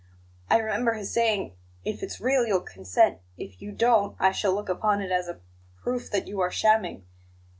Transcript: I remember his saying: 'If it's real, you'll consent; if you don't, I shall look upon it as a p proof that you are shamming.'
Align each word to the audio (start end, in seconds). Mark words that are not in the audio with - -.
I 0.49 0.57
remember 0.57 0.93
his 0.93 1.13
saying: 1.13 1.53
'If 1.85 2.01
it's 2.01 2.19
real, 2.19 2.43
you'll 2.47 2.61
consent; 2.61 3.19
if 3.37 3.61
you 3.61 3.71
don't, 3.71 4.15
I 4.19 4.31
shall 4.31 4.55
look 4.55 4.67
upon 4.67 4.99
it 4.99 5.11
as 5.11 5.27
a 5.27 5.35
p 5.35 5.39
proof 5.83 6.09
that 6.09 6.27
you 6.27 6.39
are 6.39 6.49
shamming.' 6.49 7.05